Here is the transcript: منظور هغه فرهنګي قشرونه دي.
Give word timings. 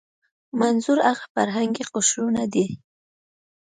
منظور 0.59 0.99
هغه 1.09 1.25
فرهنګي 1.33 1.83
قشرونه 1.93 2.43
دي. 2.53 2.65